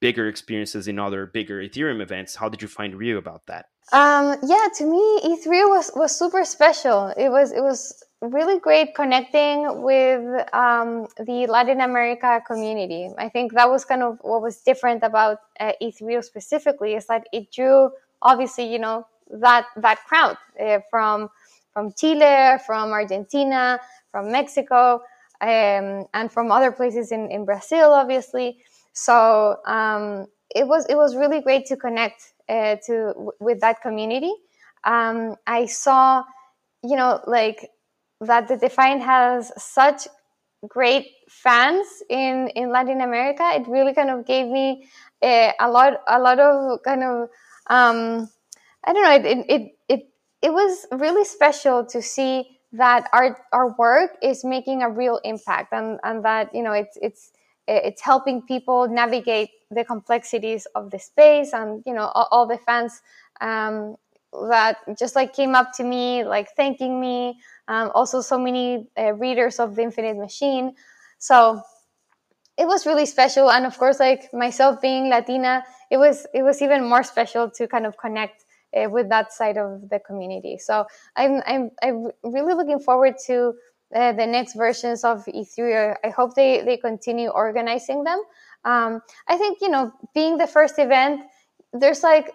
[0.02, 2.36] bigger experiences in other bigger Ethereum events.
[2.36, 3.68] How did you find Rio about that?
[3.92, 7.14] Um, yeah, to me, E3 was was super special.
[7.18, 10.22] It was it was really great connecting with
[10.54, 13.10] um, the Latin America community.
[13.18, 17.28] I think that was kind of what was different about uh, E3 specifically is that
[17.34, 17.92] it drew
[18.22, 19.06] obviously you know
[19.40, 21.30] that that crowd uh, from
[21.74, 23.80] from Chile, from Argentina,
[24.12, 25.02] from Mexico,
[25.42, 28.58] um, and from other places in, in Brazil, obviously.
[28.94, 34.34] So um, it was it was really great to connect uh, to with that community.
[34.84, 36.24] Um, I saw,
[36.84, 37.70] you know, like
[38.22, 40.08] that the Defiant has such
[40.68, 43.44] great fans in in Latin America.
[43.56, 44.88] It really kind of gave me
[45.22, 47.30] a, uh, a lot a lot of kind of
[47.68, 48.30] um,
[48.84, 49.30] I don't know.
[49.30, 50.10] It, it it
[50.42, 55.74] it was really special to see that our our work is making a real impact
[55.74, 57.32] and and that you know it's it's
[57.68, 62.58] it's helping people navigate the complexities of the space and you know all, all the
[62.58, 63.02] fans
[63.42, 63.96] um,
[64.50, 67.40] that just like came up to me, like thanking me.
[67.68, 70.74] Um, also, so many uh, readers of the Infinite Machine.
[71.20, 71.62] So
[72.58, 76.62] it was really special, and of course, like myself being Latina, it was it was
[76.62, 78.46] even more special to kind of connect
[78.76, 80.58] uh, with that side of the community.
[80.58, 83.54] So I'm I'm I'm really looking forward to
[83.96, 85.96] uh, the next versions of E3.
[86.04, 88.22] I hope they they continue organizing them.
[88.66, 91.22] Um, I think you know being the first event,
[91.74, 92.34] there's like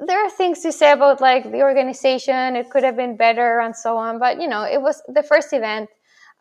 [0.00, 3.74] there are things to say about like the organization it could have been better and
[3.74, 5.88] so on but you know it was the first event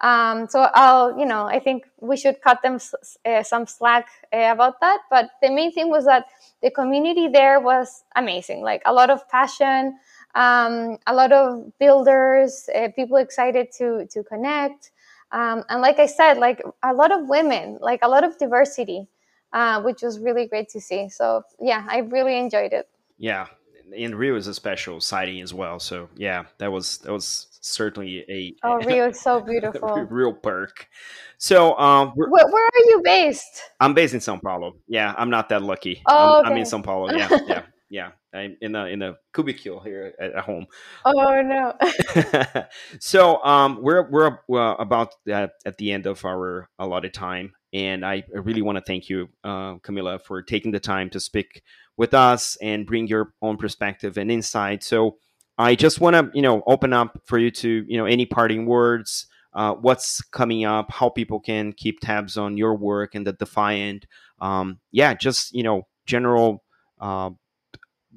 [0.01, 2.79] um, so i'll you know i think we should cut them
[3.25, 5.01] uh, some slack uh, about that.
[5.09, 6.25] But the main thing was that
[6.61, 9.97] the community there was amazing like a lot of passion
[10.35, 14.91] um, a lot of builders uh, people excited to to connect.
[15.31, 19.07] Um, and like i said like a lot of women like a lot of diversity
[19.53, 21.09] uh, which was really great to see.
[21.09, 22.87] So yeah i really enjoyed it.
[23.17, 23.47] Yeah,
[23.95, 25.79] and Rio is a special sighting as well.
[25.79, 30.87] So yeah, that was that was certainly a oh Rio is so beautiful, real perk.
[31.37, 33.61] So um, where, where, are you based?
[33.79, 34.73] I'm based in São Paulo.
[34.87, 36.01] Yeah, I'm not that lucky.
[36.07, 36.51] Oh, I'm, okay.
[36.51, 37.11] I'm in São Paulo.
[37.11, 38.11] Yeah, yeah, yeah.
[38.33, 40.65] I'm in a in a cubicle here at, at home.
[41.05, 41.73] Oh no.
[42.99, 48.05] so um, we're we're uh, about at, at the end of our allotted time, and
[48.05, 51.61] I really want to thank you, uh, Camila, for taking the time to speak
[51.97, 54.83] with us and bring your own perspective and insight.
[54.83, 55.17] So
[55.61, 58.65] I just want to, you know, open up for you to, you know, any parting
[58.65, 63.33] words, uh, what's coming up, how people can keep tabs on your work and the
[63.33, 64.07] Defiant.
[64.39, 66.63] Um, yeah, just you know, general
[66.99, 67.29] uh,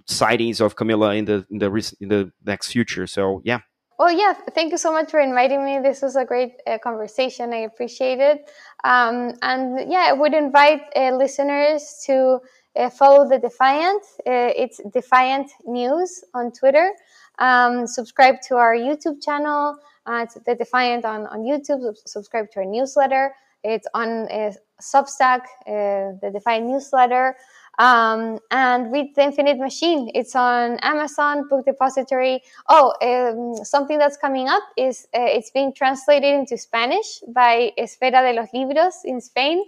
[0.07, 3.07] sightings of Camila in the in the recent, in the next future.
[3.07, 3.61] So yeah.
[3.99, 5.79] Well, yeah, thank you so much for inviting me.
[5.79, 7.53] This was a great uh, conversation.
[7.53, 8.51] I appreciate it.
[8.83, 12.41] Um, and yeah, I would invite uh, listeners to
[12.77, 14.03] uh, follow the Defiant.
[14.27, 16.93] Uh, it's Defiant News on Twitter.
[17.39, 19.79] Um, subscribe to our YouTube channel.
[20.07, 21.97] Uh, it's the Defiant on, on YouTube.
[22.07, 23.35] Subscribe to our newsletter.
[23.63, 27.37] It's on uh, Substack, uh, the Defiant newsletter.
[27.79, 30.09] Um, and read the Infinite Machine.
[30.15, 32.41] It's on Amazon Book Depository.
[32.69, 38.23] Oh, um, something that's coming up is uh, it's being translated into Spanish by Esfera
[38.23, 39.65] de los Libros in Spain.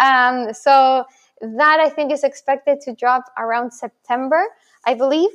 [0.00, 1.04] Um, so
[1.40, 4.44] that I think is expected to drop around September,
[4.86, 5.30] I believe.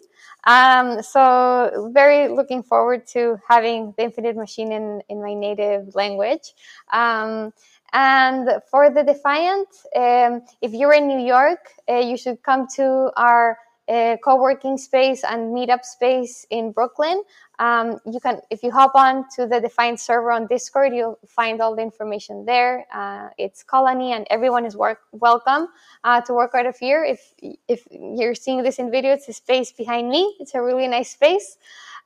[0.46, 6.54] Um, so very looking forward to having the Infinite Machine in, in my native language.
[6.94, 7.54] Um,
[7.94, 13.12] and for the Defiant, um, if you're in New York, uh, you should come to
[13.16, 17.24] our uh, co-working space and meetup space in Brooklyn.
[17.60, 21.62] Um, you can, if you hop on to the Defiant server on Discord, you'll find
[21.62, 22.86] all the information there.
[22.94, 25.68] Uh, it's colony, and everyone is work, welcome
[26.04, 27.04] uh, to work out of here.
[27.04, 27.34] If
[27.68, 30.36] if you're seeing this in video, it's a space behind me.
[30.40, 31.58] It's a really nice space.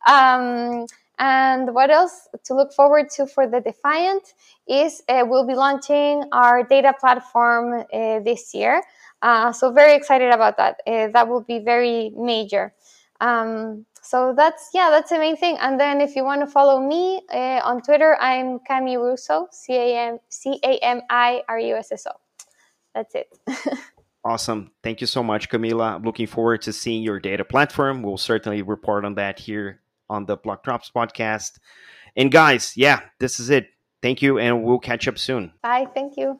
[0.08, 0.86] Um,
[1.20, 4.34] and what else to look forward to for the Defiant
[4.68, 8.82] is uh, we'll be launching our data platform uh, this year.
[9.22, 10.82] Uh, so very excited about that.
[10.88, 12.74] Uh, that will be very major.
[13.20, 15.58] Um, so that's yeah, that's the main thing.
[15.60, 19.76] And then if you want to follow me uh, on Twitter, I'm Cami Russo, C
[19.76, 22.12] A M C A M I R U S S O.
[22.96, 23.38] That's it.
[24.24, 24.72] awesome.
[24.84, 25.96] Thank you so much, Camila.
[25.96, 28.02] I'm looking forward to seeing your data platform.
[28.02, 31.60] We'll certainly report on that here on the Block Drops podcast.
[32.16, 33.68] And guys, yeah, this is it.
[34.02, 35.52] Thank you, and we'll catch up soon.
[35.62, 35.88] Bye.
[35.94, 36.40] Thank you.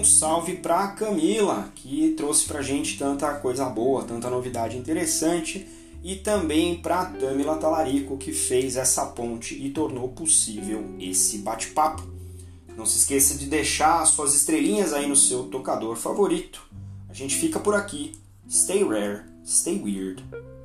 [0.00, 5.68] um salve para Camila, que trouxe para gente tanta coisa boa, tanta novidade interessante,
[6.02, 12.02] e também para Tamila Talarico, que fez essa ponte e tornou possível esse bate-papo.
[12.74, 16.66] Não se esqueça de deixar suas estrelinhas aí no seu tocador favorito.
[17.10, 18.12] A gente fica por aqui.
[18.48, 20.24] Stay rare, stay weird.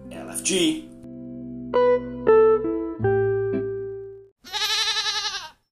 [0.10, 0.95] LFG.